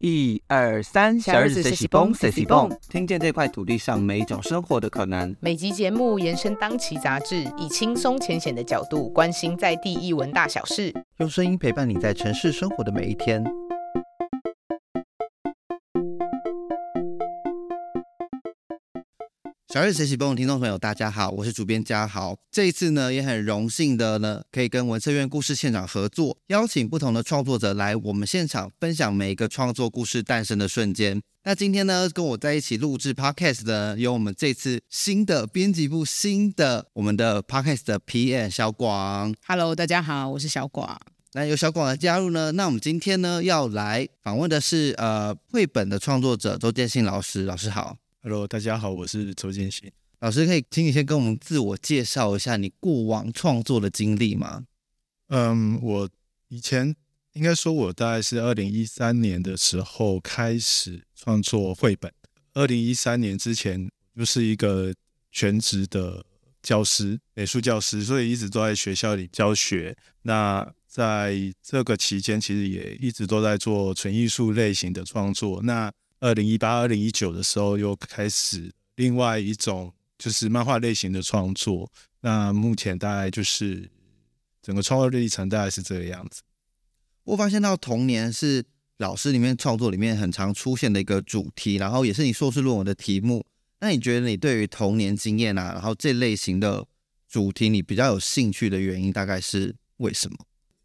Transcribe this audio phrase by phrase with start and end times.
[0.00, 5.36] 一二三，小日子学习蹦学习蹦，听见这块土地上每一种生活的可能。
[5.40, 13.44] 每集节目延伸当期杂志，以轻松浅显的角度关心在地一文大小事，用声音陪伴你在城市生活的每一天。
[19.72, 22.36] 小日学习帮的听众朋友，大家好，我是主编嘉豪。
[22.50, 31.22] 这一次呢，也很荣幸的呢，可以跟文策院故事现场合作，邀请不同的创作者来我们现场分享每一个创作故事诞生的瞬间。
[31.44, 39.32] 那今天呢，跟我在一起录制 podcast 的有我们这次新的编辑部新的我们的 podcast 的 PM 小广。
[39.46, 41.00] Hello，大家好，我是小广。
[41.34, 47.44] 那有小广的加入呢，那我们今天呢要来访问的是呃绘本的创作者周建信老师。
[47.44, 47.96] 老师好。
[48.22, 54.66] Hello，大家好，我是周建新老师，可以请你先跟我们自我介绍一下你过往创作的经历吗？
[55.28, 56.10] 嗯，我
[56.48, 56.94] 以前
[57.32, 62.12] 应该说，我大概是二零一三年的时候开始创作绘本。
[62.52, 64.94] 二零一三年之前就是一个
[65.32, 66.22] 全职的
[66.62, 69.96] 教师，美术教师，所以一直都在学校里教学。
[70.24, 75.62] 那在这个期间，其实也一直都在做纯艺术类型的创作。
[75.62, 75.90] 那
[76.20, 81.90] 二零一八、二零一九的时候，又开始另外一种就是漫画类型的创作。
[82.20, 83.90] 那目前大概就是
[84.62, 86.42] 整个创作历程大概是这个样子。
[87.24, 88.64] 我发现到童年是
[88.98, 93.46] 老师里面创作里面很常出现的一个主题，然后也是你硕士论文的题目。
[93.80, 96.86] 那你觉得你对于童年经验啊，然后这类型的
[97.26, 100.36] 主题你比较有兴趣的原因，大概是为什么？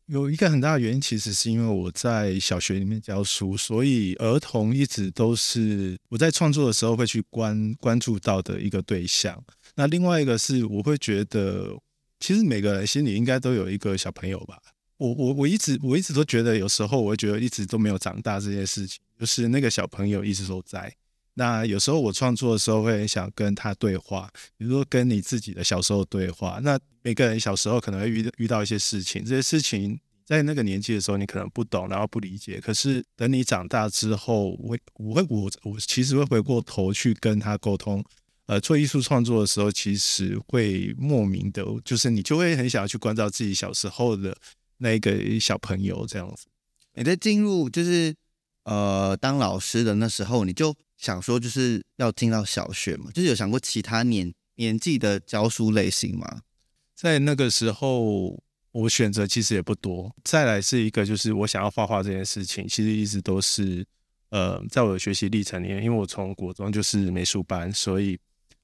[0.08, 9.44] 有一个很大的原因，其实是因为我在小学里面教书，所以儿童一直都是我在创作的时候会去关关注到的一个对象。
[9.76, 11.76] 那另外一个是，我会觉得，
[12.20, 14.60] 其实每个人心里应该都有一个小朋友吧。
[14.98, 20.96] 我我我一直我一直都觉得，有时候我会觉得一直都没有长大这件事情，就是那个小朋友一直都在。
[21.38, 26.60] 那有时候我创作的时候会很想跟他对话，比如说跟你自己的小时候对话。
[26.64, 32.62] 那每个人小时候可能会遇遇到一些事情，这些事情在那个年纪的时候你可能不懂，然后不理解。
[32.62, 38.02] 可是等你长大之后，我我会我我其实会回过头去跟他沟通。
[38.46, 44.34] 呃，做艺术创作的时候，其实会莫名的，就是你就会很想要去关照自己小时候的
[44.78, 46.46] 那个小朋友这样子。
[46.94, 48.16] 你在进入就是
[48.64, 50.74] 呃当老师的那时候，你就。
[51.06, 56.42] 想说就是要进到小学嘛，就是有想过其他年年纪的教书类型吗？
[56.96, 60.12] 在那个时候，我选择其实也不多。
[60.24, 63.86] 再来是一个，就是我想要画画这件事情，其实一直都是
[64.30, 68.18] 呃，在我的学习历程里面，因为我从国中就是美术班，所以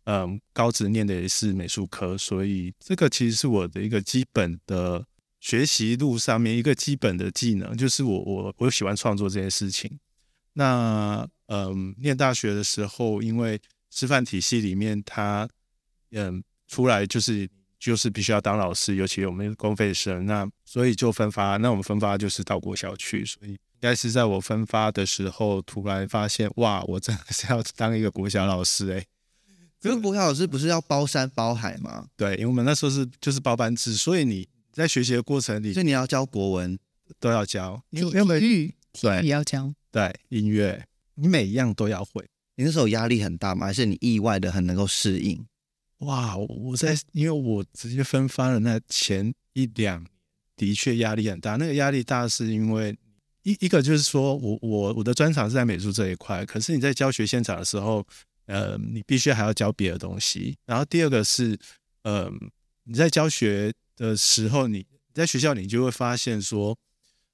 [0.06, 5.06] 嗯，高职念的也是美术科，所以这个其实是我的一个基本的
[5.40, 10.00] 学习路上面一个基本的技能，就是我我我喜欢创作这件事情。
[10.54, 15.48] 那嗯，念大学的时候，因为师范体系里面，他
[16.12, 21.58] 嗯出来就是就是必须要当老师，尤其我们公费生，那所以就分发。
[21.58, 29.06] 那我们分发就是到国小去，所以应该是在我分发的时候，突然发现哇，我真的是要当一个国小老师哎！
[29.82, 32.06] 可是国小老师不是要包山包海吗？
[32.16, 36.78] 对，因为我们那时候是就是包班制，所以你在学习的过程里，所以你要教国文
[37.20, 40.86] 都要教，因为因为育对也要教，对音乐。
[41.16, 43.68] 你每一样都要会，你那时候压力很大吗？
[43.68, 45.46] 还是你意外的很能够适应？
[46.00, 50.04] 哇，我在因为我直接分发了那前一两，
[50.56, 51.58] 的确压力很大。
[51.58, 52.98] 那个压力大是因为
[53.44, 58.04] 一一个就是说我我我的专长是在美术这一块，可是你在教学现场的时候，
[58.48, 60.58] 呃，你必须还要教别的东西。
[60.66, 61.56] 然后第二个是，
[62.04, 62.32] 呃，
[62.86, 66.76] 你在教学的时候，你在学校你就会发现说。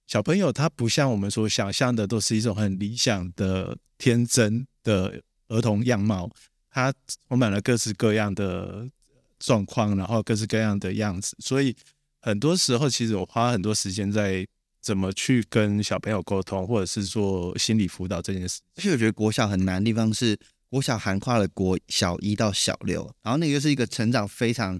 [0.08, 6.30] 小朋友他不像我们所想象的，都是一种很理想的天真的儿童样貌，
[6.72, 6.94] 他
[7.28, 8.90] 充满了各式各样的
[9.38, 11.36] 状况，然后各式各样的样子。
[11.40, 11.76] 所以
[12.22, 14.48] 很多时候，其实我花很多时间在
[14.82, 18.62] 怎么去跟小朋友沟通，或者是做心理辅导这件事。
[18.78, 20.40] 而且我觉得国小很难的地方是，
[20.70, 24.80] 国小涵跨了国小一到小六，然后那个又是一个成长非常。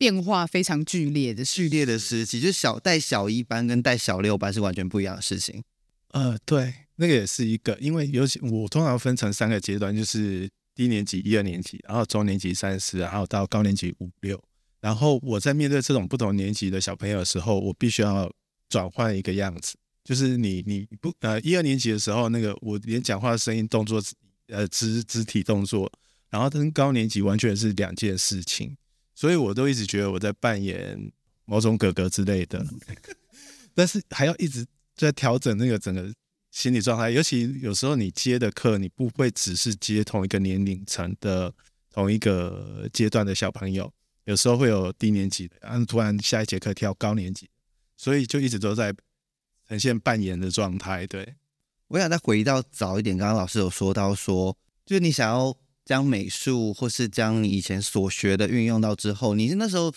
[0.00, 5.62] 变化非常剧烈的剧烈的时期，就是小带小一班跟带小六班是完全不一样的事情。
[6.12, 14.42] 呃，对，那个也是一个，因为尤其我通常分成三个阶段，就是低年级一二年级，然后中年级三四，然后到高年级五六。
[14.80, 18.32] 然后我在面对这种不同年级的小朋友的时候，我必须要
[18.70, 24.02] 转换一个样子，就是你你不呃一二年级的时候，那个我连讲话的声音、动作、
[24.46, 25.92] 呃肢肢体动作，
[26.30, 28.74] 然后跟高年级完全是两件事情。
[29.14, 31.12] 所以我都一直觉得我在扮演
[31.44, 32.64] 某种哥哥之类的，
[33.74, 34.66] 但是还要一直
[34.96, 36.12] 在调整那个整个
[36.50, 37.10] 心理状态。
[37.10, 41.52] 尤其有时候你接的课，你不会只是接同一个年龄层的
[41.92, 43.92] 同一个阶段的小朋友，
[44.24, 47.48] 有时候会有低年级的，然后突然下一节课跳高年级，
[47.96, 48.94] 所以就一直都在
[49.68, 51.06] 呈现扮演的状态。
[51.06, 51.34] 对，
[51.88, 55.56] 我想再回到早一点，刚刚老师有说到说，就是你想要
[55.90, 59.92] 将美术或是将你以前所学的运用到之后，你是那时候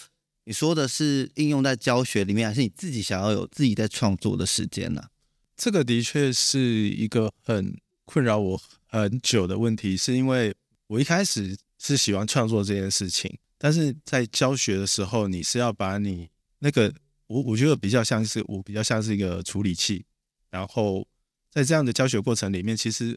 [0.45, 5.03] 你说的是应用在教学里面，还是你自己想要有自己在创作的时间呢、
[5.55, 10.51] 这个的确是一个很困扰我很久的问题，是因为
[10.87, 16.91] 我一开始是喜欢创作这件事情，但是在教学的时候，你是要把你那个
[17.27, 20.03] 我我觉得比较像是我比较像是一个处理器，
[20.49, 21.07] 然后
[21.51, 23.15] 在这样的教学过程里面，其实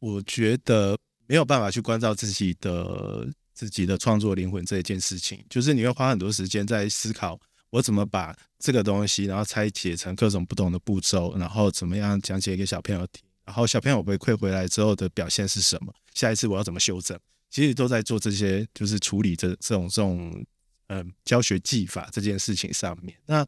[0.00, 7.38] 我觉得没有办法去关照自己的自己的创作灵魂这一件事情，就是你会花很多时间在思考
[7.70, 17.18] 我怎么把这个东西，然后拆解成各种不同的步骤，然后怎么样讲解给小朋友听，然后小朋友回馈回来之后的表现是什么，下一次我要怎么修正，
[17.50, 20.44] 其实都在做这些，就是处理这这种这种
[20.86, 23.16] 呃教学技法这件事情上面。
[23.26, 23.44] 那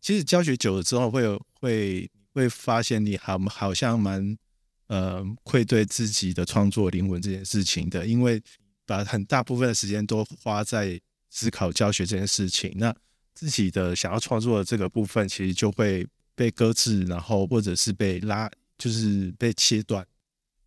[0.00, 4.36] 其实教学久了之后会有会会发现你好好像蛮
[4.90, 8.42] 呃愧对自己的创作灵魂这件事情的，因为
[8.84, 11.00] 把很大部分的时间都花在
[11.30, 12.92] 思考教学这件事情，那
[13.32, 16.04] 自己的想要创作的这个部分，其实就会
[16.34, 20.04] 被搁置，然后或者是被拉，就是被切断。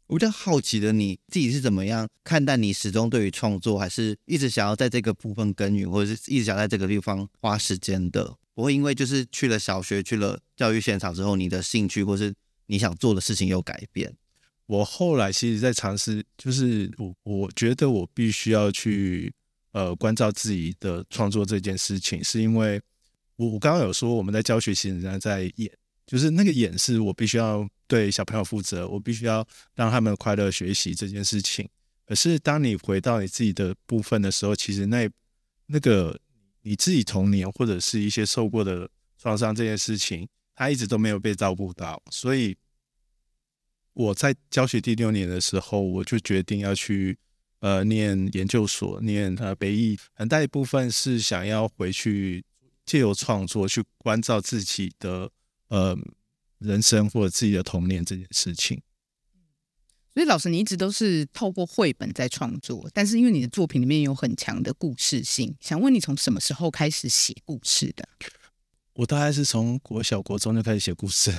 [0.08, 8.36] 我比较好奇的，你自己是怎么样看待你始终对于创作，还是一直想要在这个部分耕耘，或者是一直想在这个地方花时间的？
[8.54, 12.34] 不会因为就是去了小学、去了教育现场之后，你的兴趣或是
[12.74, 14.12] 你想做的事情有改变？
[14.66, 19.32] 我后来其实在尝试，就是我我觉得我必须要去
[19.74, 22.82] 呃关照自己的创作这件事情，是因为
[23.36, 25.72] 我我刚刚有说我们在教学其实人家在演，
[26.08, 31.70] 就是那个演是我必须要对小朋友负责，我必须要让他们快乐学习这件事情。
[32.08, 35.08] 可是当你回到你自己的部分的时候，其实那
[35.68, 36.20] 那个
[36.64, 38.90] 你自己童年或者是一些受过的
[39.22, 42.56] 创伤这件事情，他一直都没有被照顾到，所以
[43.94, 47.18] 我在教学第六年的时候，我就决定要去
[47.60, 52.44] 呃念研究所，念呃北艺，很大一部分是想要回去
[52.86, 55.30] 借由创作去关照自己的
[55.68, 55.98] 呃
[56.60, 58.82] 人生或者自己的童年这件事情。
[60.14, 68.08] 所以老师，你一直都是透过绘本在创作，但是因为你的作品里面有很强的故事性，想问你从什么时候开始写故事的？
[68.94, 71.34] 我大概是从国小、国中就开始写故事。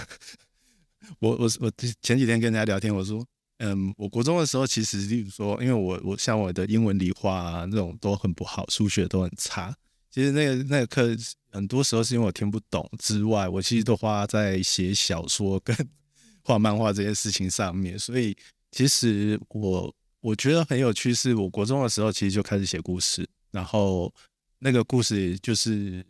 [1.20, 1.72] 我我我
[2.02, 3.24] 前几天跟人家聊天，我说，
[3.58, 9.74] 嗯，我国中的时候，其实例如说，因为我我像我的英文、理化啊那种都很不好，数学都很差。
[10.10, 11.16] 其实那个那个课
[11.50, 15.76] 很多时候是因为我听不懂之外，我其实都花在写小说跟
[16.42, 17.98] 画漫画这件事情上面。
[17.98, 18.36] 所以
[18.70, 24.12] 其实我我觉得很有趣，是我国中的时候其实就开始写故事，然后
[24.58, 26.04] 那个故事就是。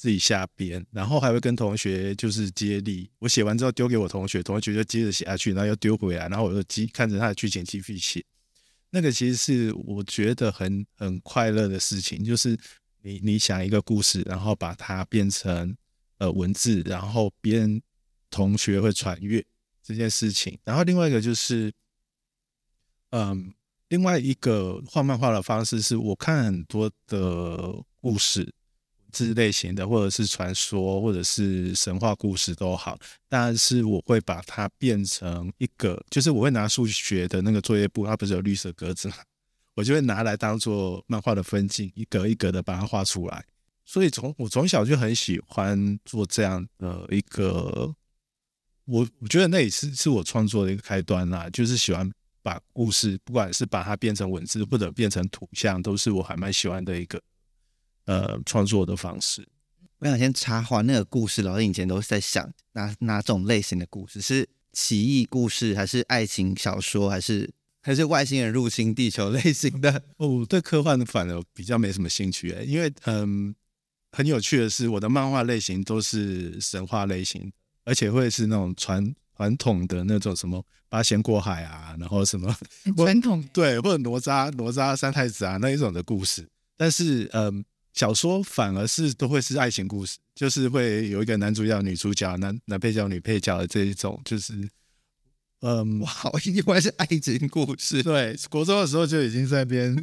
[0.00, 3.10] 自己瞎编，然后还会跟同学就是接力。
[3.18, 8.24] 我写完之后丢给我同学，同学就接着写下去，然后又丢回来，然后我就继看着他的剧情继续写。
[8.88, 12.58] 那个其实是我觉得很很快乐的事情，就是
[13.02, 15.76] 你你想一个故事，然后把它变成
[16.16, 17.82] 呃文字，然后别人
[18.30, 19.44] 同学会传阅
[19.82, 20.58] 这件事情。
[20.64, 21.70] 然后另外一个就是，
[23.10, 23.52] 嗯，
[23.88, 28.50] 另外一个画漫画的方式是我看很多的故事。
[29.10, 32.98] 字类型的，或者是传说，或者是神话故事都好，
[33.28, 39.16] 但是我会把它变成一个，就是我会拿数学的那个作业簿，它不是有绿色格子嘛，
[39.74, 43.44] 我就会拿来当做漫画的分镜，一格一格的把它画出来。
[43.84, 47.94] 所以从我从小就很喜欢做这样的一个，
[48.84, 52.08] 我我觉得那也是是我创作的一个开端啦，就是喜欢
[52.42, 57.20] 把故事，不管是把它变成文字或者变成图像，都是我还蛮喜欢的一个。
[58.10, 59.46] 呃，创作的方式，
[60.00, 67.48] 我想先插话，那个故事老师以前都是在想哪哪种类型的故事，是奇异故事，还是爱情小说，还是
[67.80, 70.02] 还是外星人入侵地球类型的？
[70.16, 73.54] 哦，我对科幻反而比较没什么兴趣，因为嗯，
[74.10, 77.52] 很有趣的是，我的漫画类型都是神话类型，
[77.84, 82.52] 而且会是那种传传统的那种什么八仙过海啊，然后什么
[82.96, 87.64] 传统 对，或者哪吒哪吒三太子啊那一种的故事，但是嗯。
[87.92, 94.52] 小说反而是都会是爱情故事，就是会有一个男主角、女主角、男男配角、女配角的这一种，就是，
[95.60, 98.02] 嗯，哇，我以为是爱情故事。
[98.02, 99.94] 对，国中的时候就已经在边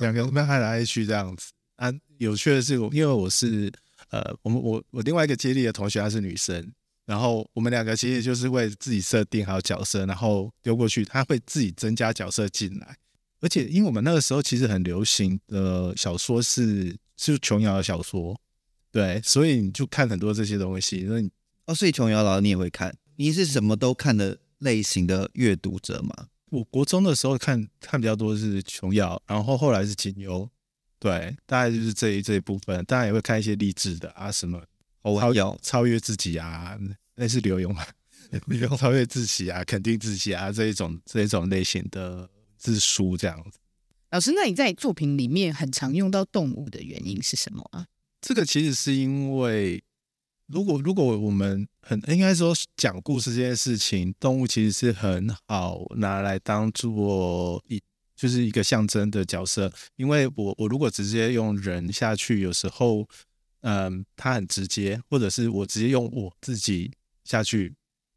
[0.00, 1.92] 两个人爱来爱去这样子啊。
[2.18, 3.72] 有趣的是，因为我是
[4.10, 6.72] 呃，我们我我另外一个接力的同学她是女生，
[7.04, 12.96] 然后我们两个其实就是为自己设定好角色，然后丢过去，她会自己增加角色进来。
[13.40, 18.40] 而且，因为我们那个时候其实很流行的小说是是琼瑶的小说，
[18.90, 21.04] 对，所以你就看很多这些东西。
[21.08, 21.30] 那你
[21.66, 22.96] 哦，所以琼瑶老师你也会看？
[23.16, 26.28] 你是什么都看的类型的阅读者吗？
[26.50, 30.48] 我国中的时候看看比较多是琼瑶，然后后来是金庸，
[30.98, 32.84] 对，大概就是这一这一部分。
[32.84, 34.62] 当然也会看一些励志的啊，什么
[35.02, 36.78] 超有超越自己啊，
[37.16, 37.84] 那是刘墉吗？
[38.46, 43.58] 刘墉超越自己啊，肯定自己啊，这一种这一种类型的字书这样子。
[44.10, 47.86] 老师，那你在作品里面很常用到动物的原因是什么啊？
[48.20, 49.82] 这个其实是因为。
[50.48, 57.82] 如果如果我们很应该说讲故事这件事情，动物其实是很好拿来当做一
[58.14, 59.72] 就是一个象征的角色。
[59.96, 63.08] 因为我我如果直接用人下去，有时候
[63.62, 66.92] 嗯，它很直接，或者是我直接用我自己
[67.24, 67.74] 下去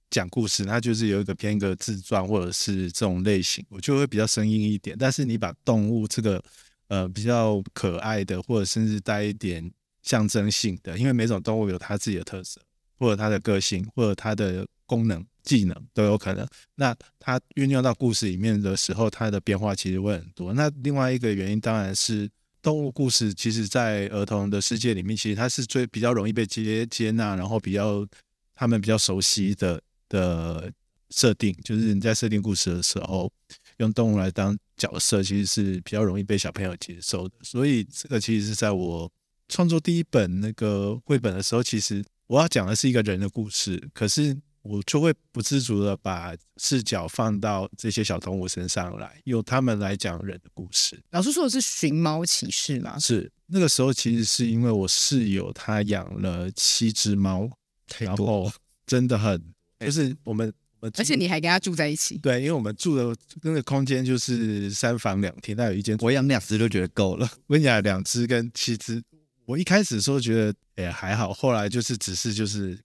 [0.10, 4.96] 讲故事，它就是有一个偏一个自传或者是这种类型，我就会比较生硬一点。
[4.98, 6.44] 但是你把动物这个
[6.88, 9.72] 呃比较可爱的，或者甚至带一点。
[10.02, 12.60] 象征性的，因为每种动物有它自己的特色，
[12.98, 16.48] 或者它的个性，或者它的功能、技能都有可能。
[16.76, 20.54] 那它运用到故事里面的时候，它的变化其实会很多。
[20.54, 22.28] 那另外一个原因当然是
[22.62, 28.08] 动物故事，其实在儿童的世界里面，其实它是最比较容易被接接纳，然后比较
[28.56, 30.70] 他们比较熟悉的的
[31.12, 33.32] 设定，就是你在设定故事的时候，
[33.78, 37.36] 用动物来当角色，其实是比较容易被小朋友接受的。
[37.42, 39.10] 所以这个其实是在我。
[39.52, 51.02] 创作第一本那个绘本的时候，其实我要讲的是一个人的故事，可是我就会不自主的把视角放到这些小动物身上来，由他们来讲人的故事。
[51.10, 53.00] 老师说的是寻猫启事吗？
[53.00, 57.50] 是那个时候，其实是因为我室友他养了七只猫，
[57.98, 58.52] 然后
[58.86, 59.44] 真的很
[59.80, 62.18] 就是我们我们，而且你还跟他住在一起。
[62.18, 67.30] 对，因为我们住的那个空间就是三房两厅，那有一间，我养两只就觉得够了。
[67.48, 69.02] 我跟你讲，两只跟七只。
[69.46, 71.34] 我一开始的时候觉得，哎，还好。
[71.34, 72.78] 后来就是只是就是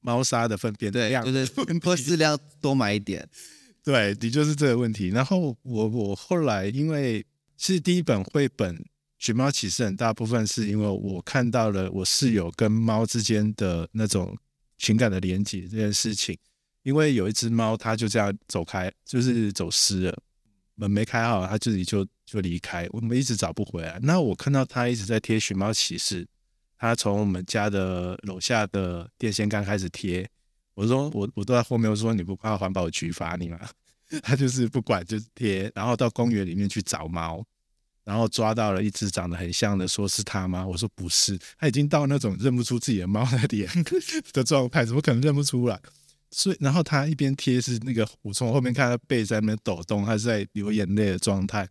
[0.00, 3.28] 猫砂的粪便对，就是喝饲料多买一点。
[3.84, 5.08] 对，的确是这个问题。
[5.08, 7.24] 然后我我后来因为
[7.56, 8.76] 是第一本绘本
[9.18, 14.36] 《寻猫启事》，很大部分是因为我看到了我室友跟猫之间的那种
[14.78, 16.38] 情感的连接这件事情。
[16.84, 20.22] 因为有一只猫，它就这样走开，就是走失了。
[20.76, 23.98] 门没开好，它自己就就离开，我们一直找不回来。
[24.00, 26.26] 那我看到它一直在贴寻猫启事，
[26.78, 30.26] 他从我们家的楼下的电线杆开始贴。
[30.74, 33.58] 我说我我都在后面，我说你不怕环保局罚你吗？
[34.22, 35.70] 他就是不管，就贴。
[35.74, 37.44] 然后到公园里面去找猫，
[38.08, 40.66] 然后抓到了一只长得很像的，说是他吗？
[40.66, 43.68] 我说不是，他已经到那种认不出自己的猫的脸
[44.32, 45.78] 的状态，怎么可能认不出来？
[46.30, 51.68] 所以，然后他一边贴是那个，我从后面看他背在那边抖动，他是在流眼泪的状态。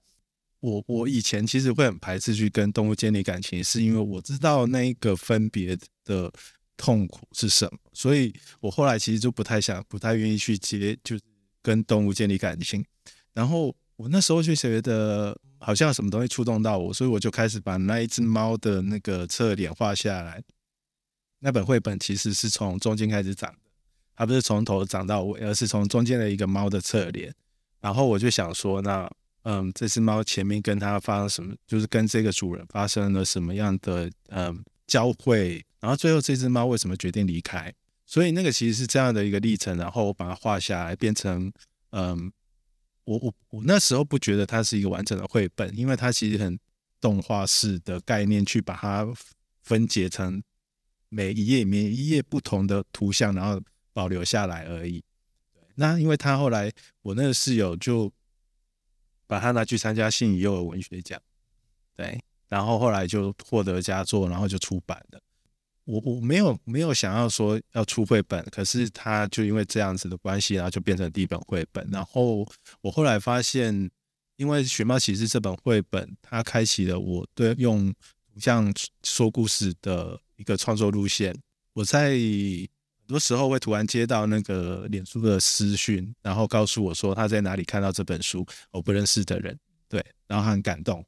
[0.60, 5.76] 我我以前其实会很排斥去跟动物建立感情，是因为我知道那一个分别
[6.06, 6.32] 的
[6.78, 11.20] 痛苦是什么，所以我后来其实就不太想、不太愿意去接，就
[11.64, 12.86] 跟动物建立感情。
[13.34, 20.42] 然后我那时候就觉得好像什么东西触动到我，所以我就开始把那一只猫的那个侧脸画下来。
[21.40, 23.60] 那本绘本其实是从中间开始长的。
[24.16, 27.32] 它不是从头长到尾，而是从中间的一个猫的侧脸。
[27.80, 29.08] 然后我就想说，那
[29.44, 35.64] 嗯，这只猫前面跟它发生什么，就是跟这个主人发生了什么样的嗯交汇。
[35.80, 37.72] 然后最后这只猫为什么决定离开？
[38.08, 39.78] 所以那个其实是这样的一个历程。
[39.78, 41.52] 然后我把它画下来，变成
[41.92, 42.32] 嗯，
[43.08, 46.60] 我我我那时候不觉得它是一个完整的绘本，因为它其实很
[47.02, 49.08] 动画式的概念去把它
[49.64, 50.44] 分解成
[51.10, 53.60] 每一页里面一页不同的图像，然后。
[53.98, 55.04] 保留下来而已。
[55.74, 56.72] 那因为他后来，
[57.02, 58.14] 我那个室友就
[59.26, 61.20] 把他拿去参加信宜幼儿文学奖，
[61.96, 65.20] 对，然后后来就获得佳作，然后就出版了。
[65.88, 71.88] 我我没有没有想要说要出绘本，可是他就因为这样子的关系，然后就变成第一本绘本。
[71.90, 72.46] 然后
[72.82, 73.90] 我后来发现，
[74.36, 77.88] 因为《寻猫启事》这本绘本，它开启了我对用
[78.34, 78.72] 图像
[79.04, 81.34] 说故事的一个创作路线。
[81.72, 91.06] 我在很多时候会突然接到那个脸书的私讯，然后告诉我说他在哪里看到这本书，我不认识的人，对，然后他很感动，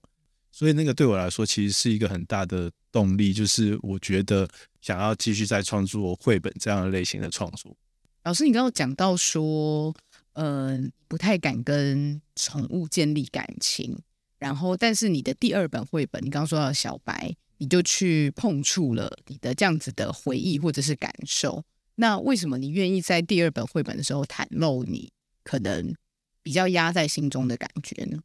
[0.52, 4.48] 所以那个对我来说其实是一个很大的动力，就是我觉得
[4.82, 7.76] 想要继续在创作绘本这样的类型的创作。
[8.24, 9.96] 老师，你刚刚讲到说，
[10.34, 10.78] 呃，
[11.08, 13.98] 不太敢跟宠物建立感情，
[14.38, 21.64] 然后但是你的第二本绘本，你刚刚说到小白，你就去碰触了你的这样子的回忆或者是感受。
[21.96, 25.12] 那为什么你愿意在第二本绘本的时候袒露你
[25.44, 25.94] 可能
[26.42, 28.20] 比较压在心中的感觉呢？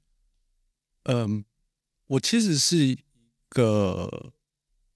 [1.04, 1.44] 嗯，
[2.06, 2.98] 我其实是一
[3.48, 4.32] 个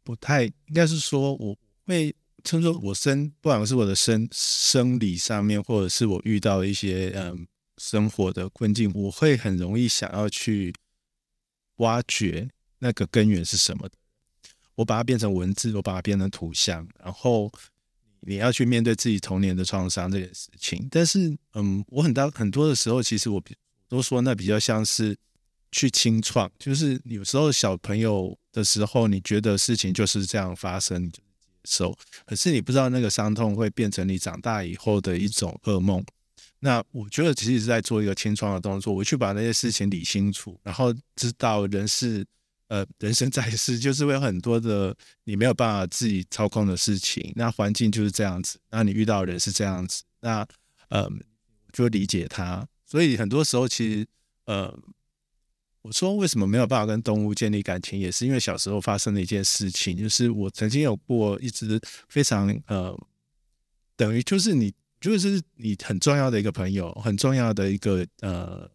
[0.03, 7.47] 不太应该是说，我会称作我生，不管是我的生生理上面，或者是我遇到一些嗯
[7.79, 10.75] 生活的困境，我会很容易想要去
[11.77, 12.49] 挖掘
[12.79, 13.95] 那个根源是什么的。
[14.77, 17.53] 我把它变成文字，我把它变成图像，然后
[18.21, 20.87] 你要去面对自己童年的创伤这件事情。
[20.91, 23.57] 但是，嗯，我很大很多的时候，其实我比
[23.89, 25.17] 都说那比较像是
[25.73, 31.23] 去清创，就是有时候小朋友的时候，你觉得事情就是这样发生，你就接
[31.65, 36.05] 受，可是你不知道那个伤痛会变成你长大以后的一种噩梦。
[36.61, 42.27] 那我觉得其实是在做一个清创的动作，我去把那些事情理清楚，然后知道人是。
[42.71, 44.95] 呃，人生在世就是会有很多的
[45.25, 50.47] 你没有办法自己操控的事情，那环境就是这样子，那你遇到人是这样子，那
[50.91, 51.11] 呃，
[51.73, 52.69] 就理解他。
[52.85, 54.07] 所以很多时候其实
[54.45, 54.79] 呃，
[55.89, 62.95] 我说为什么没有办法跟动物建立感情，也是因为小时候发生的一件事情，就是我曾经有过一只非常呃，
[63.97, 68.71] 等于就是你就是你很重要的一个朋友，很重要的一个呃。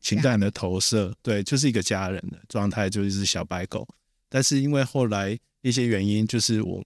[0.00, 3.86] 情感的投射，对，就是一个家人的状态，就是一只小白狗。
[4.28, 6.84] 但是因为后来一些原因，就是我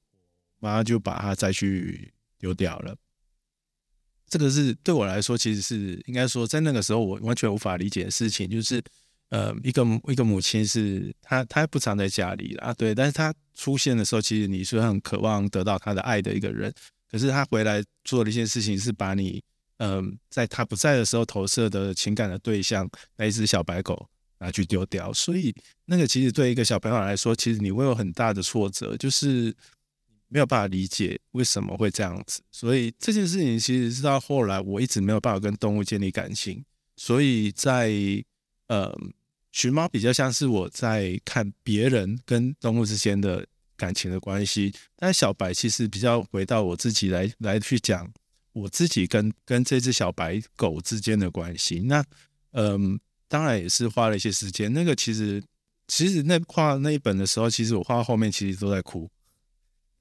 [0.61, 2.97] 妈就把它再去丢掉了。
[4.27, 8.83] 这个是对我来说，其实是应该说，在那个时候我完全无法理解的事情，就是
[9.33, 16.71] 呃，一个一个母亲是她，她不常在家里啦，对，但是她出现的时候，其实你是很渴望得到她的爱的一个人，
[17.11, 19.43] 可是她回来做的一件事情是把你。
[19.79, 24.09] 嗯，在他不在的时候投射的情感的对象，那一只小白狗
[24.39, 25.53] 拿去丢掉，所以
[25.87, 29.53] 那个其实对一个小朋友来说，其实你会有很大的挫折，就是
[30.29, 32.41] 没有办法理解为什么会这样子。
[32.53, 37.91] 所以这件事情其实是到后来我一直没有办法跟动物建立感情，所以在
[38.69, 38.97] 呃，
[39.53, 48.13] 寻猫比较像是我在看别人跟动物之间的感情的关系，但小白其实比较回到我自己来来去讲。
[48.55, 52.05] 我自己跟跟这只小白狗之间的关系，那
[52.51, 54.71] 嗯，当然也是花了一些时间。
[54.75, 55.43] 那个其实
[55.89, 59.11] 其实那画那一本的时候，其实我画到后面其实都在哭，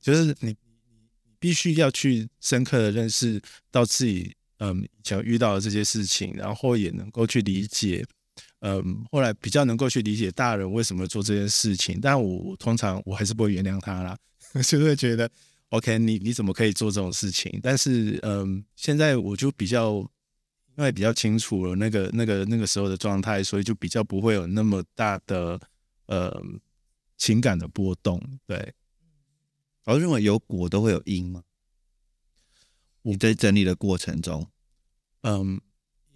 [0.01, 0.53] 就是你
[1.39, 8.05] 必须要去深刻的认识到自己嗯以前遇到的这些事情，然后也能够去理解，
[8.61, 11.99] 嗯，后来比较能够去理解大人为什么做这件事情。
[12.01, 14.17] 但我通常我还是不会原谅他啦，
[14.65, 15.29] 就会觉得。
[15.71, 17.57] OK，你你怎么可以做这种事情？
[17.63, 19.99] 但是，嗯，现在我就比较，
[20.75, 25.57] 因为比较清楚了那个那个那个时候的状态，所以就比较不会有那么大的
[26.07, 26.43] 呃
[27.17, 28.21] 情感的波动。
[28.45, 28.73] 对，
[29.85, 31.41] 我认为有果都会有因吗？
[33.03, 34.45] 你在整理的过程中，
[35.21, 35.61] 嗯，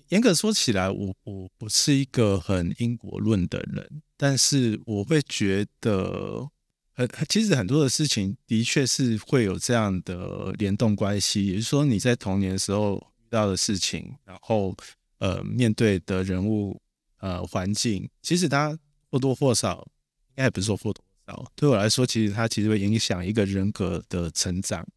[0.10, 6.50] 严格说起来，我我不是一个很因果论的人，但是我会觉得。
[6.98, 14.74] 很其实很多的事情的确是会有这样的联动关系，也就是说你在童年时候遇到的事情，然后
[15.18, 16.82] 呃面对的人物
[17.18, 18.80] 呃环境，其实它
[19.12, 19.86] 或多或少，
[20.30, 24.88] 应该也不是说或多或少，对我来说，其实它其实会影响一个人格的成长，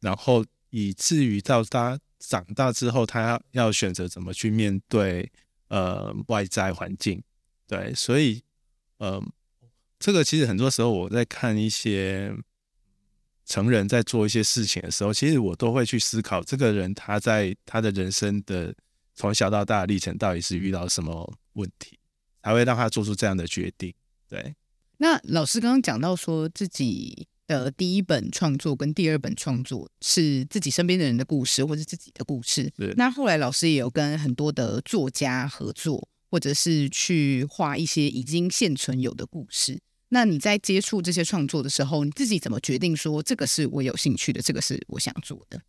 [0.00, 5.30] 然后以至于到他长大之后，他要要选择怎么去面对
[5.68, 7.22] 呃外在环境，
[7.66, 8.42] 对，所以
[8.98, 9.30] 嗯。
[10.00, 12.30] 这个其实很多时候我在看一些
[13.46, 18.74] 成人在做一些事情的时候，其实我都会去思考，这个人他在他的人生的
[19.14, 21.98] 从小到大的历程，到底是遇到什么问题，
[22.42, 23.94] 才会让他做出这样的决定。
[24.28, 24.54] 对。
[24.98, 32.72] 那老师刚刚讲到说自己的第一本创作跟第二本创作是自己身边的人的故事，或是自己的故事。
[32.96, 36.08] 那后来老师也有跟很多的作家合作。
[36.30, 39.80] 或者是去画一些已经现存有的故事。
[40.08, 45.62] 那你在接触这些创作的时候，你自己怎么决定说这个是我有兴趣的，这个是我想做的？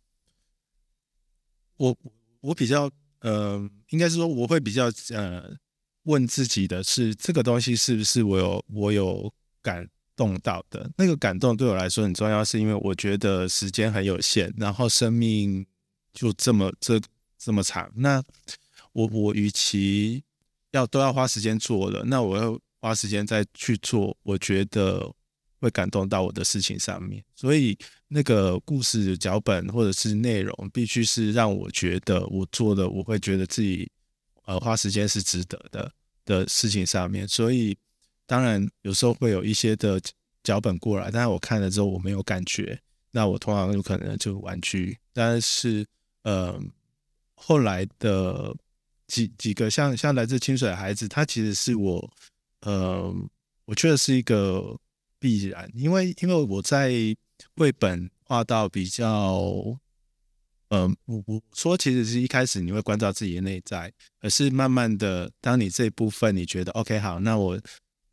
[1.76, 1.96] 我
[2.40, 5.56] 我比较呃，应该是说我会比较呃，
[6.02, 10.90] 问自己的是这个东西是不是我有我有感动到的？
[10.96, 15.64] 那个感动对我来说很重要，是因为我觉得时间很有限，然后生命
[16.12, 17.00] 就这么这
[17.38, 17.92] 这么长。
[17.94, 18.22] 那
[18.92, 20.24] 我我与其
[20.72, 25.12] 要都要花时间做了，那我要花时间再去做，我觉得
[25.60, 27.22] 会感动到我的事情上面。
[27.34, 27.76] 所以
[28.08, 33.90] 那个故事脚本或者是内容，必须是让我觉得我做的，我会觉得自己
[34.44, 35.92] 呃花时间是值得的
[36.24, 37.26] 的事情上面。
[37.28, 37.76] 所以
[38.26, 40.00] 当然有时候会有一些的
[40.42, 42.78] 脚本过来，但是我看了之后我没有感觉，
[43.12, 44.98] 那我通常有可能就玩具。
[45.12, 45.86] 但是，
[46.22, 46.60] 呃，
[47.34, 48.54] 后来的
[49.06, 52.10] 几几个像像来自清水的孩子，他其实是我，
[52.60, 53.14] 呃，
[53.64, 54.78] 我觉得是一个
[55.18, 56.92] 必然，因为因为我在
[57.56, 59.78] 绘本画到比较。
[60.70, 67.56] 嗯，我我说其实是一开始你会关照自己的内在，可是慢慢的，当你这一部分你觉得 OK 好，那我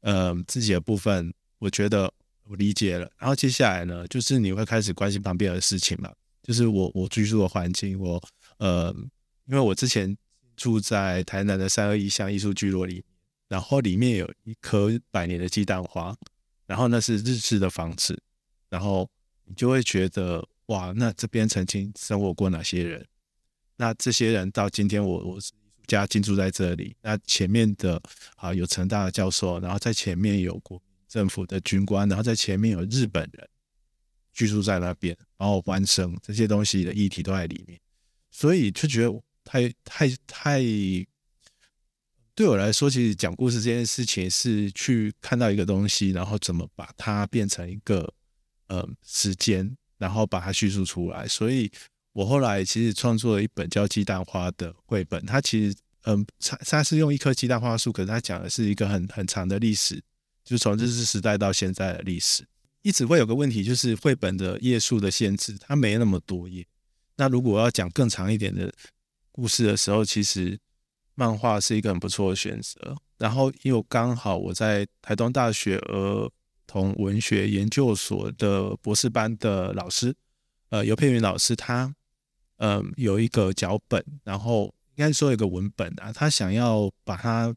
[0.03, 2.13] 呃自己的部分我觉得
[2.43, 6.13] 我理解了，然后接下来呢，就是你会开始关心旁边的事情嘛，
[6.43, 8.21] 就是我我居住的环境，我
[8.57, 8.95] 呃
[9.47, 10.15] 因为我之前
[10.55, 13.03] 住在台南的三二一乡艺术聚落里，
[13.49, 16.15] 然后里面有一棵百年的鸡蛋花，
[16.67, 18.21] 然后那是日式的房子，
[18.69, 19.09] 然后
[19.45, 20.47] 你就会觉得。
[20.67, 23.05] 哇，那这边曾经生活过哪些人？
[23.75, 25.51] 那这些人到今天，我我是
[25.87, 26.95] 家进驻在这里。
[27.01, 28.01] 那前面的
[28.35, 33.47] 啊有成大的教授，然后在前面有国政府的军官，然后在前面有日本人
[34.33, 37.79] 居住在那边，然后弯生这些东西的议题都在里面，
[38.31, 40.61] 所以就觉得太太太
[42.35, 48.13] 对我来说，其实讲故事这件事情是去看到一个东西，然后怎么把它变成一个
[48.67, 49.75] 呃时间。
[49.99, 51.71] 然后把它叙述出来，所以
[52.13, 55.25] 我后来其实创作了一本叫《鸡蛋花》的绘本。
[55.25, 60.01] 它其实，嗯，它它是用一棵鸡蛋花树，可是它讲的是一个很很长的历史，
[60.43, 62.45] 就从日治时代到现在的历史。
[62.83, 66.65] 一直会有个问题，就是绘本的页数的限制，它没那么多页。
[67.15, 68.71] 那如果要讲更长一点的
[69.31, 70.59] 故事的时候，其实
[71.15, 72.95] 漫画是一个很不错的选择。
[73.17, 76.29] 然后因为刚好我在台东大学，儿
[76.67, 80.13] 童文学研究所的博士班的老师，
[80.69, 81.95] 呃，尤佩云老师，他，
[82.57, 87.55] 嗯，有一个脚本，然后应该说有个文本啊，他想要把它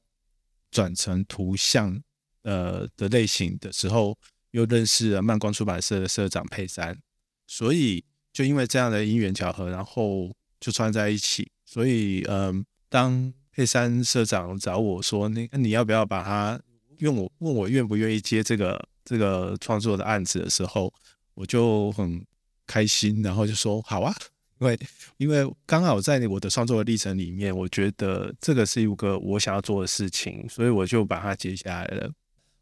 [0.70, 2.00] 转成图像，
[2.42, 4.18] 呃的类型的时候，
[4.50, 6.98] 又认识了漫光出版社的社长佩珊，
[7.46, 11.50] 所以就因为这样的因缘巧合，然后就串在一起。
[11.64, 16.60] 所以，嗯，当佩珊社长找我说，那你要不要把它
[16.98, 18.88] 用我问我愿不愿意接这个？
[19.08, 20.92] 这个创作的案子的时候，
[21.34, 22.26] 我就很
[22.66, 24.12] 开心，然后就说好啊，
[24.58, 24.78] 因为
[25.18, 32.10] 因为刚好在我的创作的历程里面，我觉得这个是一个我想要做的事情，所以我就把它接下来了。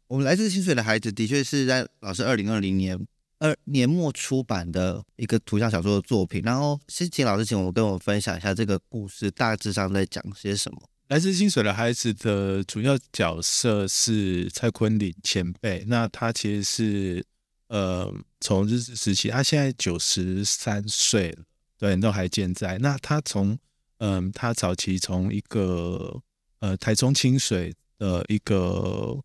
[0.07, 2.99] 我们来自清水的孩子的确是在老师二零二零年
[3.39, 10.81] 二年末出版的一个图像小说的作品，然后先请老师请我跟我分享一下这个故事大致上在讲些什么。
[11.07, 17.25] 来自清水的孩子的主要角色是蔡坤林前辈，那他其实是
[17.67, 21.43] 呃从日治时期，他现在九十三岁了，
[21.77, 22.77] 对，都还健在。
[22.77, 23.57] 那他从
[23.97, 26.21] 嗯，他早期从一个
[26.59, 29.17] 呃台中清水的一个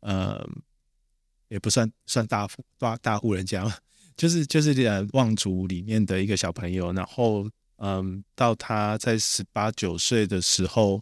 [0.00, 0.46] 呃
[1.48, 3.70] 也不算算大富大大户人家，
[4.16, 7.48] 就是就是呃望族里面的一个小朋友，然后。
[7.78, 10.98] 嗯，到他在十八九岁的时候，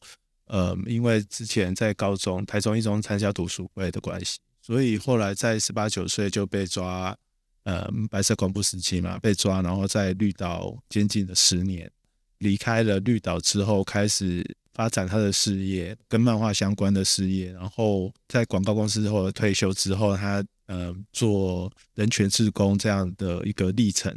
[0.47, 7.17] 呃，因为之前在高中台中一中参加读书会的关系，所以后来在十八九岁就被抓，
[7.65, 11.91] 呃，白色恐怖时期嘛，被抓，然后在绿岛监禁了十年。
[12.39, 17.51] 离开了绿岛之后，开始发展他的事业，跟漫画相关的事业。
[17.53, 24.15] 然后在广告公司后退休之后，他呃做人权志工这样的一个历程。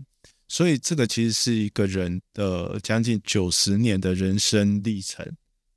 [0.49, 5.25] 所以这个其实是一个人的将近九十年的人生历程，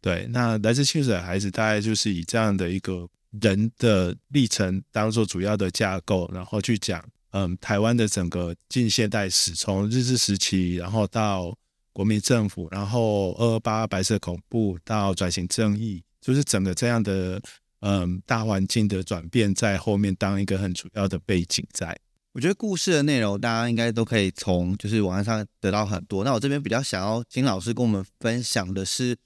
[0.00, 0.26] 对。
[0.30, 3.08] 那来自清水的孩子，大概就是以这样的一个
[3.40, 11.56] 人的历程当做主要的架构，然后去讲，嗯，台湾的整个近现代史，从日治时期，然后到
[11.92, 17.40] 国民政府，然后二二八白色恐怖到转型正义，就是整个这样的
[17.80, 21.96] 嗯大环境的转变，在后面当一个很主要的背景在。
[22.32, 26.22] 我觉得故事的内容，大家应该都可以从就是网上得到很多。
[26.22, 29.16] 那我这边比较想要请老师跟我们分享的是，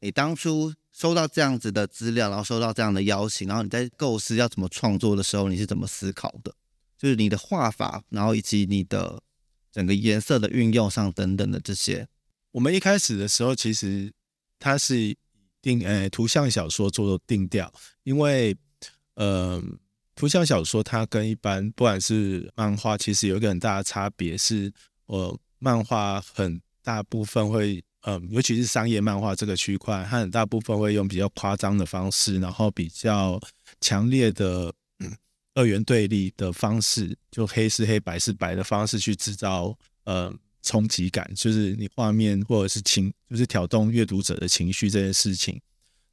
[0.00, 6.54] 你当初收到这样子的资料，然后收到这样的邀请，然后你在构思要怎么创作的时候，你是怎么思考的？
[7.02, 9.20] 就是你的画法，然后以及你的
[9.72, 12.06] 整个颜色的运用上等等的这些。
[12.52, 14.12] 我们一开始的时候，其实
[14.60, 15.16] 它是
[15.60, 17.72] 定呃图像小说做定调，
[18.04, 18.56] 因为
[19.16, 19.60] 呃。
[20.14, 24.70] 图像小说它跟一般不管是漫画，其实有一个很大的差别是，
[25.06, 33.40] 呃，漫画很大部分会，呃，尤其是商业漫画这个区块，它很大部分会用比较夸张的方式，然后比较
[33.80, 34.70] 强烈的
[35.54, 45.60] 二元对立的方式，就黑是黑白是白的方式去制造呃冲击感，就是你画面或者是情，就是挑动阅读者的情绪这件事情。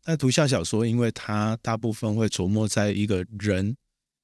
[0.03, 3.75] 但图像小说，因为它大部分会琢磨在一个人。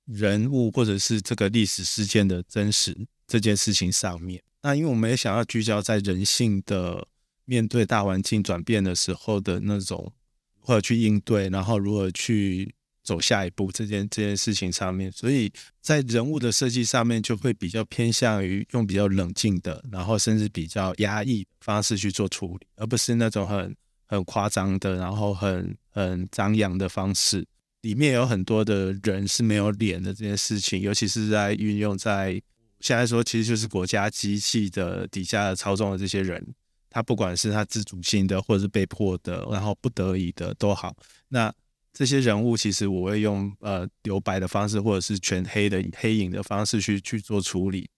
[0.08, 4.40] 人物或者是这个历史事件的真实这件事情上面。
[4.62, 7.08] 那因为我们也想要聚焦在人性的
[7.46, 10.14] 面对大环境转变的时候的那种
[10.60, 12.72] 或者去应对，然后如何去
[13.06, 23.74] 走下一步这件这件事情上面，所以在人物的设计上面就会比较偏向于用比较冷静的，然后甚至比较压抑方式去做处理，而不是那种很
[24.08, 27.46] 很夸张的，然后很很张扬的方式。
[27.82, 32.42] 里面有很多的人是没有脸的这件事情，尤其是在运用在
[32.80, 36.44] 现在说，其实就是国家机器的底下的操纵的这些人，
[36.90, 40.96] 他不管是他自主性的，或者是被迫的，然后不得已的都好。
[41.28, 41.54] 那
[41.96, 47.90] 这些人物其实我会用呃留白的方式，或者是全黑的黑影的方式去去做处理。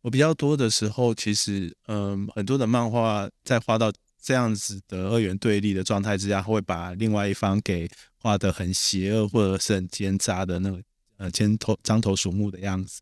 [0.00, 7.88] 我比较多的时候，其实嗯很多的漫画在画到这样子的二元对立的状态之下，会把另外一方给。
[8.24, 10.80] 画得很邪恶或者是很奸诈的那个
[11.16, 13.00] 呃尖头张头鼠目的样子，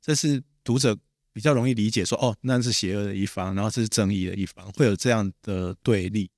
[0.00, 0.96] 这是读者
[1.32, 6.30] 比较容易理解说哦那是邪恶的一方，然后是正义的一方，会有这样的对立。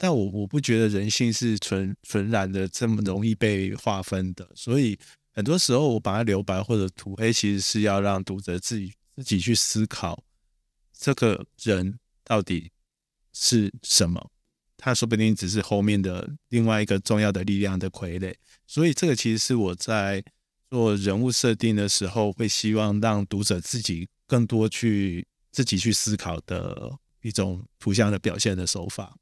[0.00, 4.96] 但我我不觉得人性是纯纯然的这么容易被划分的，所以
[5.32, 10.22] 很多时候我把它留白或者涂黑，其实是要让读者自己自己去思考
[10.96, 12.70] 这个人到底
[13.32, 14.30] 是什么。
[14.76, 18.32] 他说不定只是后面的另外一个重要的力量的傀儡，
[18.64, 20.22] 所以这个其实是我在
[20.70, 29.16] 做人物设定的时候，会希望让读者自己更多去自己去思考的一种图像的表现的手法。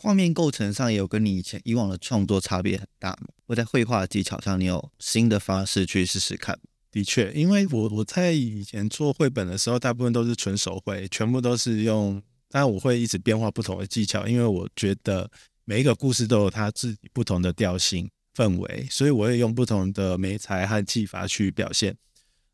[0.00, 3.26] 画面构成上也有跟你以前以往的创作差别很大吗？
[3.48, 6.56] 或在绘画技巧上，你有新的方式去试试看？
[6.92, 12.22] 的确，因为我我在以前做绘本的时候，大部分都是纯手绘，全部都是用。
[12.48, 15.28] 当然，我会一直变化不同的技巧，因为我觉得
[15.64, 21.96] 每一个故事都有它自己不同的调性氛围，所以我会用不同的媒材和技法去表现。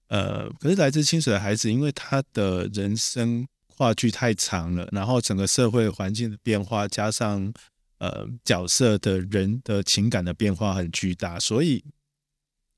[0.08, 7.52] 呃，可是来自清水的孩子，因为他的人生话剧太长了，然后整个社会环境的变化，加上
[7.98, 11.84] 呃角色的人的情感的变化很巨大，所以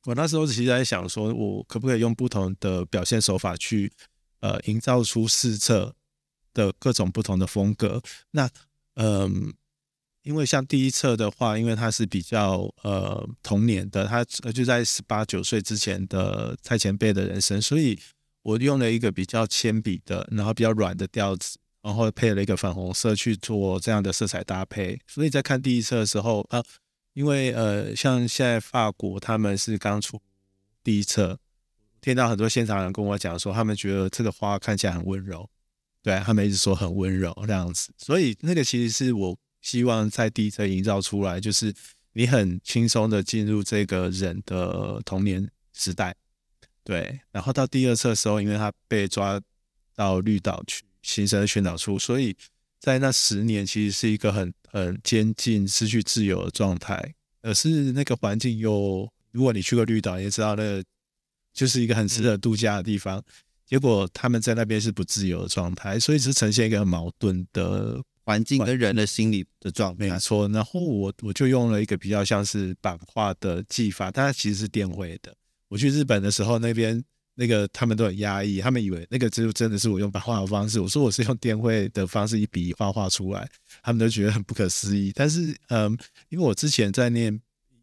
[0.05, 3.93] 我那时候其实在想，说我可不可以用不同的表现手法去
[4.41, 5.95] 呃营造出四册。
[6.57, 8.49] 的各种不同的风格，那
[8.95, 9.53] 嗯，
[10.23, 18.01] 因为像第一册的话，因为它是比较呃童年的，它就在十八九岁之前的蔡前辈的人生，所以
[18.47, 24.97] 我用了一个比较铅笔的，然后比较软的调子，然后配了一个粉红色去做这样的色彩搭配。
[25.09, 26.63] 所以在看第一册的时候啊，
[27.15, 30.23] 因为呃，像现在法国他们是刚出
[30.85, 31.41] 第一册，
[32.01, 35.51] 听到很多现场人跟我讲说，他们觉得这个花看起来很温柔。
[36.01, 41.75] 对他们一直说很温柔这样子，所以那个其实是我希望在第一册营造出来，就是
[42.13, 46.15] 你很轻松的进入这个人的童年时代。
[46.87, 49.39] 对，然后到第二次的时候，因为他被抓
[49.95, 52.35] 到绿岛去，新生的宣导处，所以
[52.81, 57.15] 在那十年其实是一个很很监禁、失去自由的状态。
[57.43, 60.85] 而是那个环境又，如果你去过绿岛，也知道那个
[61.53, 63.23] 就是一个很值得度假的地方。
[63.65, 70.09] 结果他们在那边是不自由的状态，所以是呈现一个很矛盾的环境跟人的心理的状态。
[70.09, 75.33] 没错，然后我我就用了一个比较像是版画的技法，但它其实是电绘的。
[75.69, 77.03] 我去日本的时候，那边
[77.35, 80.81] 那个他们都很压抑，他们以为那个就真的是我用版画的方式。
[80.81, 83.49] 我说我是用电绘的方式一笔画画出来，
[83.83, 85.13] 他们都觉得很不可思议。
[85.15, 85.97] 但是，嗯，
[86.29, 87.41] 因为我之前在念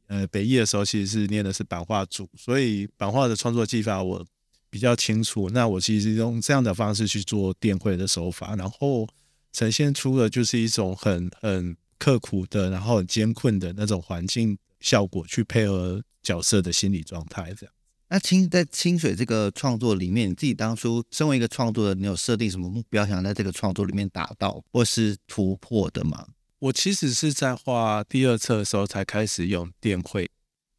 [0.07, 4.25] 呃北艺的时候，其实是念的是版画组，所以版画的创作技法我。
[4.73, 9.07] 比较清楚，那我其实用这样的方式去做电绘的手法，然后
[9.51, 17.53] 呈现出的就是一种很很刻苦的，然后很艰困的那种环境效果，去配合角色的心理状态。
[17.53, 17.72] 这样。
[18.13, 26.27] 那清在清水这个创作里面，你自己当初身为一个创作者，你有设定什么目标，想在这个创作里面达到或是突破的吗？
[26.59, 30.29] 我其实是在画第二册的时候才开始用电绘。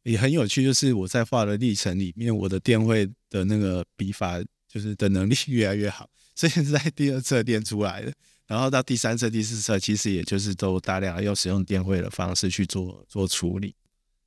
[0.03, 8.13] 也很有趣，就是我在画的历程里面，我的电绘的那个笔法就是的能力 越来越好，所以是在第二册练出来的。
[8.47, 13.75] 然后到第三册、第四册，其实也就是都大量用使用电绘的方式去做做处理。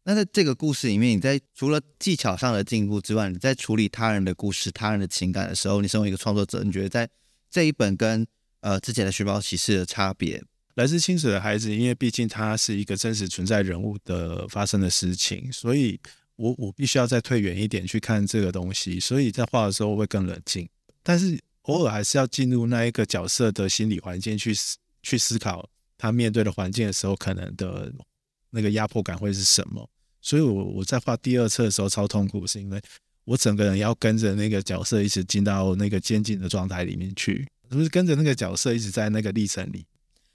[0.08, 7.06] 那在这个故事里面，你在除了技巧上的进步之外，你在处理他人的故事、他人的情感的时候，你身为一个创作者，你觉得在
[7.50, 8.26] 这一本跟
[8.60, 10.42] 呃之前的《寻宝启事》的差别？
[10.76, 16.00] 来自清水的孩子，因为毕竟他是一个真实存在人物的发生的事情，所以
[16.36, 20.66] 我我必须要再退远一点去看这个东西，所以在画的时候会更冷静，
[21.02, 24.54] 但是偶尔还是要进入那一个角色的心理环境去
[25.02, 25.68] 去思考
[25.98, 27.92] 他面对的环境的时候，可能的
[28.48, 29.86] 那个压迫感会是什么。
[30.28, 32.78] 所以，我我在画第二册的时候超痛苦，是因为
[33.24, 39.86] 我整个人要跟着那个角色一直进到那个监禁的状态里面去，就是跟着那个角色一直在那个历程里。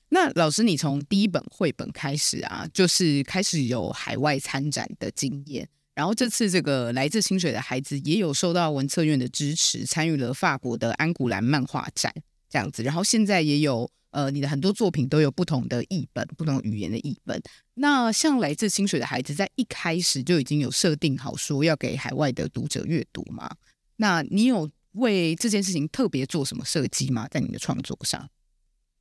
[0.09, 12.11] 那老师，你从第一本绘本开始啊，就是开始有海外参展的经验，然后这次这个来自清水的孩子也有受到文策院的支持，参与了法国的安古兰漫画展
[12.49, 17.41] 这样子，然后现在也有呃，你的很多作品都有不同的译本，不同语言的译本。
[17.73, 23.49] 那像来自清水的孩子，在一开始就已经有设定好说要给海外的读者阅读吗？
[23.95, 27.27] 那你有为这件事情特别做什么设计吗？
[27.29, 28.29] 在你的创作上？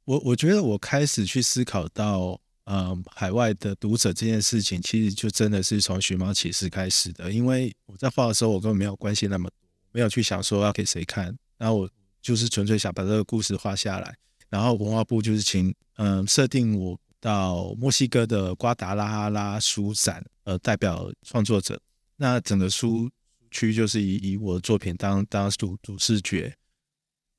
[0.04, 7.30] 我我觉得我开始去思考到，嗯，海外的读者这件事情，其实就真的是从《寻猫启事》开始的。
[7.30, 9.56] 因为我在画的时候，我根本没有关心那么多，
[9.92, 11.90] 没有去想说要给谁看，然后我
[12.22, 14.16] 就是纯粹想把这个故事画下来。
[14.52, 21.80] 然后文化部就是请，嗯，设定我到墨西哥的瓜达拉哈拉书展，呃，代表创作者。
[22.16, 23.10] 那整个书
[23.50, 26.54] 区就是以以我的作品当当主主视觉。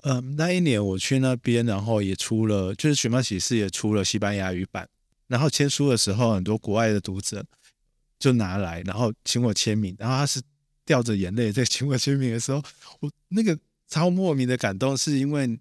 [0.01, 4.89] 嗯，那一年我去那边，然后也出了，就是《寻猫启事》也出了西班牙语版。
[5.27, 7.45] 然后签书的时候，很多国外的读者
[8.17, 9.95] 就拿来，然后请我签名。
[9.99, 10.41] 然后他是
[10.83, 12.59] 掉着眼泪在请我签名的时候，
[13.01, 13.55] 我那个
[13.87, 15.59] 超莫名的感动，是因为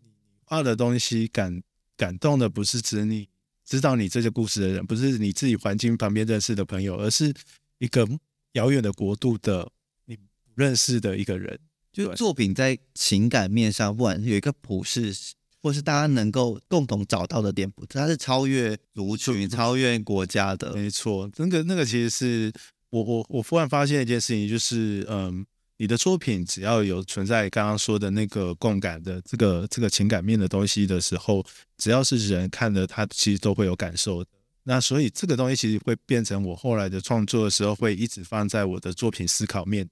[0.53, 1.62] 画的东西感
[1.97, 3.27] 感动的不是指你
[3.65, 7.33] 知道你这些故事的人，不是你自己环境旁边认识的朋友，而是
[7.79, 8.07] 一个
[8.53, 9.67] 遥远的国度的
[10.05, 10.23] 你不
[10.57, 11.59] 认识的一个人。
[11.91, 15.15] 就作品在情感面上，不管有一个普世，
[15.62, 20.75] 或是大家能够共同找到的点，不，它是超越族群、超越国家的。
[20.75, 22.53] 没错，那个那个其实是
[22.91, 25.47] 我我我忽然发现一件事情，就是嗯，
[25.83, 31.45] 你的作品只要有存在刚刚说的那个共感的这个这个情感面的东西的时候，
[31.77, 34.25] 只要是人看的，他其实都会有感受。
[34.62, 39.85] 那所以这个东西其实会变成我后来的创作的时候，会一直放在我的作品思考面。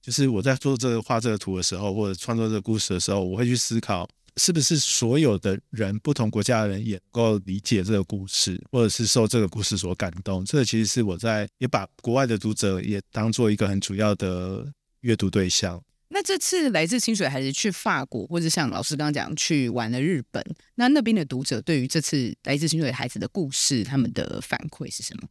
[0.00, 10.44] 就是我在做这个画这个图的时候，或者创作这个故事的时候，我会去思考，是不是所有的人，不同国家的人也能够理解这个故事，或者是受这个故事所感动。
[10.44, 14.64] 这个其实是我在也把国外的读者也当做一个很主要的
[15.02, 15.80] 阅读对象。
[16.08, 25.28] 那这次来自清水孩子去法国，或者像老师刚刚讲去玩了日本，那那边的读者对于这次来自清水孩子的故事，他们的反馈是什么？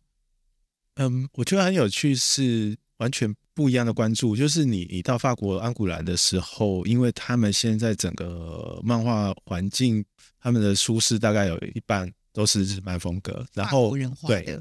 [0.95, 3.35] 嗯，我觉得很有趣，是完全。
[3.53, 10.03] 不一样的关注，就是你你到法国安古兰的时候，因为他们现在整个漫画环境，
[10.39, 13.93] 他们的书适大概有一半都是日漫风格，然后
[14.25, 14.57] 对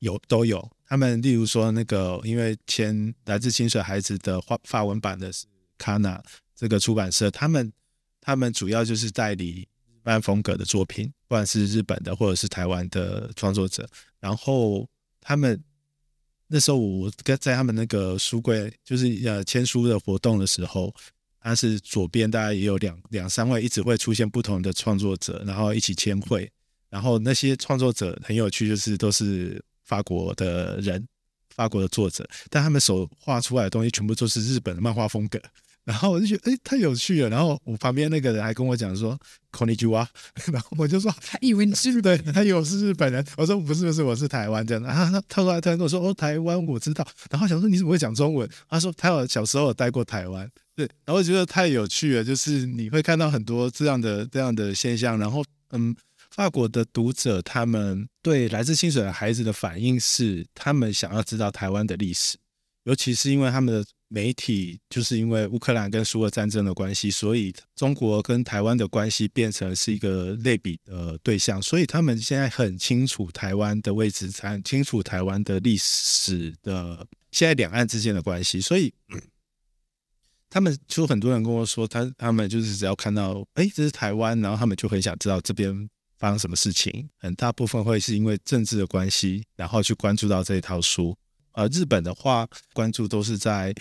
[0.00, 0.68] 有都有。
[0.94, 5.44] 他们例如说那个，因为签来自清水孩子的法法文版的是
[5.76, 6.22] 卡纳
[6.54, 7.72] 这个出版社，他们
[8.20, 9.66] 他们主要就是代理日
[10.04, 13.88] 漫风格的作品，不管是日本的或者是台湾的创作者，
[14.20, 14.88] 然后
[15.20, 15.60] 他们。
[16.46, 20.94] 那时候我跟在他们那个书柜，就是呃签书的活动的时候，
[21.40, 26.48] 他是左边大概也有两两三位，一直会出现不同的创作者，然后一起签会。
[26.88, 29.60] 然后那些创作者很有趣，就是都是
[29.94, 31.06] 法国的人，
[31.54, 35.40] 法国的作者，但他们手画出来的东西全部都是日本的漫画风格。
[35.84, 37.28] 然后我就觉得，哎，太有趣了。
[37.28, 39.16] 然后我旁边那个人还跟我讲说
[39.52, 40.08] k o n i j a
[40.50, 43.24] 然后我就说，他以为你是日本人，他以为我是日本人。
[43.36, 44.88] 我说不是不是，我是台湾这样的。
[44.88, 47.06] 他他他说他突然跟我说，哦，台湾我知道。
[47.30, 48.48] 然后想说你怎么会讲中文？
[48.68, 50.50] 他说他有小时候有待过台湾。
[50.74, 55.18] 对，然后我觉得太有趣了，就是你会看到很多这样的这样的现象。
[55.18, 55.94] 然后嗯，
[56.34, 62.36] 法国的读者他们对来自清水的孩子的反应是，他们想要知道台湾的历史，
[62.84, 63.84] 尤其是因为他们的。
[64.08, 78.94] 媒体就是因为乌克兰跟苏俄战争的关系，所以中国跟台湾的关系变成是一个类比的对象，所以他们现在很清楚台湾的位置，很清楚台湾的历史的现在两岸之间的关系，所以
[80.48, 91.16] 他们就很多人跟我说，他他们就是只要看到哎这是台湾，然后他们就很想知道这边发生什么事情，很大部分会是因为政治的关系，然后去关注到这一套书。
[91.52, 93.74] 呃，日本的话关注都是在。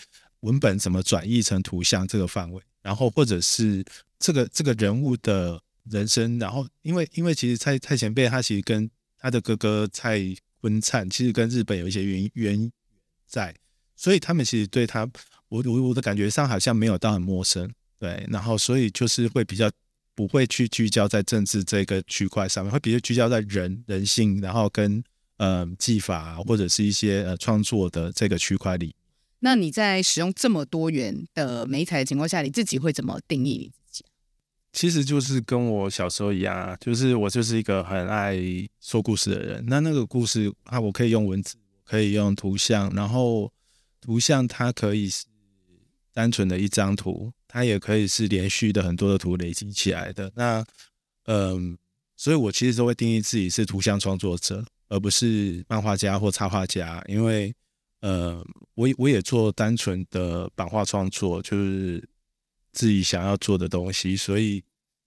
[0.43, 3.81] 文本怎么转译成图像这个范围，然后或者是
[4.19, 5.57] 这个这个人物的
[5.89, 10.19] 人生，然后因为因为其实蔡蔡前辈他其实跟他的哥哥蔡
[10.59, 12.71] 坤灿其实跟日本有一些原原
[13.25, 13.55] 在，
[13.95, 15.09] 所以他们其实对他
[15.47, 19.71] 我我我的感觉上好像没有到很陌生，对，然后所以就是会比较
[20.15, 25.03] 不会去聚焦在政治这个区块上面，会比较聚焦在人人性，然后跟
[25.37, 28.95] 呃技法或者是一些呃创作的这个区块里。
[29.39, 34.05] 那你在使用这么多元的美彩的情况下，你自己会怎么定义你自己？
[34.71, 38.37] 其实就是跟我小时候一样啊，就是我就是一个很爱
[38.79, 39.63] 说故事的人。
[39.67, 43.51] 那那个故事啊，我可以用文字，可以用图像，然后
[43.99, 45.25] 图像它可以是
[46.13, 50.31] 单纯的一张图，它也可以是连续的很多的图累积起来的。
[50.35, 50.63] 那，
[51.25, 51.77] 嗯，
[52.15, 57.53] 所以我其实都会定义自己是图像创作者，而不是漫画家或插画家，因为，
[58.01, 58.45] 呃，
[58.75, 62.07] 我我也做单纯的版画创作，就是
[62.71, 64.63] 自己想要做的东西，所以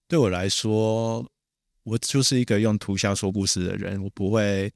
[0.08, 1.24] 对我来说，
[1.84, 4.72] 我就是一个用图像说故事的人，我不会。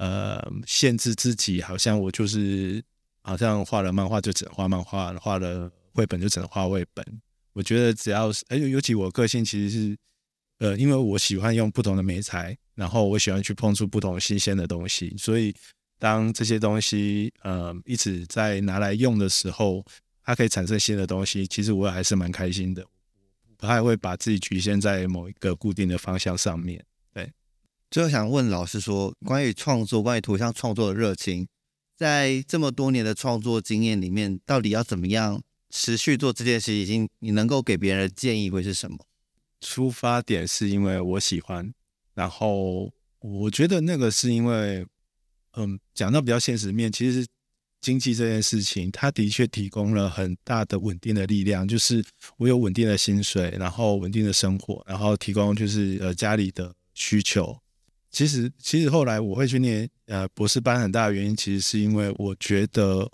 [0.00, 2.80] 呃，限制自己，好像我就是
[3.28, 7.04] 好像画了漫画就只能画漫画，画了绘本就只能画绘本。
[7.52, 9.98] 我觉得只要是，而且尤其我个性其实是，
[10.60, 15.54] 呃，因为我喜欢用不同的媒材，然后我喜欢去碰触不同新鲜的东西，所以
[15.98, 19.84] 当这些东西呃一直在拿来用的时候，
[20.24, 22.82] 它可以产生新的东西，其实我还是蛮开心的，
[23.58, 26.82] 不太会把自己局限在某一个固定的方向上面。
[27.12, 27.30] 对
[27.90, 31.46] 最后想问老师说，关于创作，关于图像创作的热情，
[31.98, 36.72] 在这么多年的创作经验里面，到底要怎么样持续做这件事？
[36.72, 38.96] 已经你能够给别人的建议会是什么？
[39.60, 41.74] 出发点是因为我喜欢，
[42.14, 44.86] 然后我觉得那个是因为，
[45.56, 47.26] 嗯，讲到比较现实面，其实
[47.80, 52.04] 经济这件事情，它的确提供了很大的稳定的力量，就是
[52.36, 57.58] 我有稳定的薪水，然后稳定的生活，然后提供就是呃家里的需求。
[58.10, 63.08] 其实，其实后来我会去念呃博士班，很大的原因其实是因为我觉得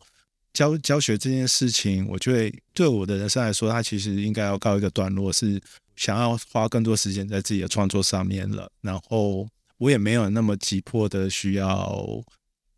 [0.53, 5.61] 教教学这件事情，我觉得对我的人生来说，它其实应该要告一个段落，是
[5.97, 8.71] 想要花更多时间在自己的创作上面了。
[8.83, 12.07] 然后我也没有那么急迫的需要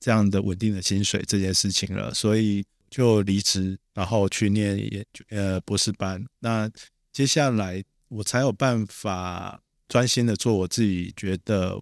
[0.01, 6.25] 这样的稳定的薪水这件事情了，所以就离职，然后去念研呃博士班。
[6.41, 6.69] 那
[7.12, 11.79] 接下来我才有办法专心的做我自己觉得。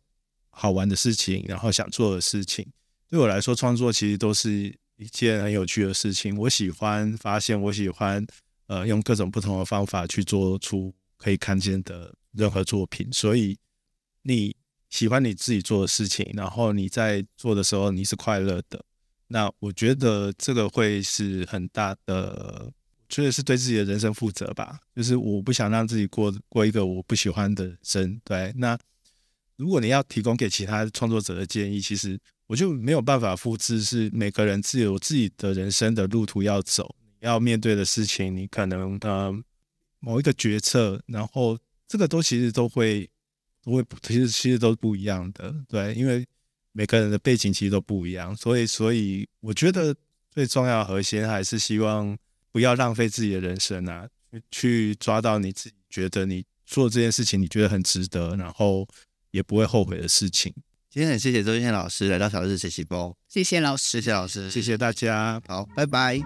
[0.54, 2.66] 好玩的事情，然后想做的事情，
[3.10, 6.36] 对我来说，创作其实都是一件很有趣的事情。
[6.38, 8.24] 我喜欢发现，我喜欢
[8.68, 13.08] 呃用各种不同的方法去做出可以看见的任何作品。
[13.12, 13.58] 所以
[14.22, 14.56] 你
[14.88, 18.84] 喜欢你自己做的事情，然后你在做的时候你是快乐的，
[19.28, 22.72] 那我觉得这个会是很大的，
[23.08, 24.78] 确实是对自己的人生负责吧。
[24.94, 28.20] 就是我不想让自己过过一个我不喜欢的人生。
[28.24, 28.78] 对，那。
[29.56, 33.80] 如果你要提供给其他创作者的建议，其实我就没有办法复制。
[33.80, 39.32] 是每个人自有自己的人生的路途要走，要面对的事情，你可能呃
[40.00, 43.08] 某一个决策，然后这个都其实都会
[43.62, 46.26] 都会其实其实都不一样的，对，因为
[46.72, 49.94] 每个人的背景其实都不一样，所以所以我觉得
[50.32, 52.18] 最重要的核心还是希望
[52.50, 54.08] 不要浪费自己的人生啊，
[54.50, 58.88] 去抓到你自己觉得你做这件事情你觉得很值得，然后。
[59.34, 60.54] 也不会后悔的事情。
[60.88, 66.20] 今天很谢谢周建宪老师来到小日学习包，谢谢老师，谢谢老师，谢谢大家，好，拜拜。